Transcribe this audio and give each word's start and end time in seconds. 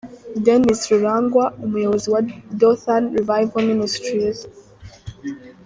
Denis 0.45 0.81
Rurangwa, 0.91 1.45
umuyobozi 1.65 2.07
wa 2.13 2.21
Dothan 2.59 3.03
Revival 3.17 3.63
Ministries. 3.71 4.39